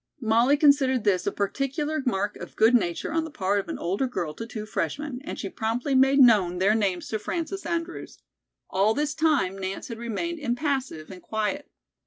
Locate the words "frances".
7.19-7.67